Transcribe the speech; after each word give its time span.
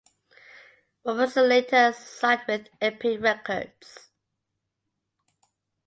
Robertson 1.05 1.47
later 1.47 1.93
signed 1.93 2.41
with 2.47 2.69
Epic 2.81 3.21
Records. 3.21 4.09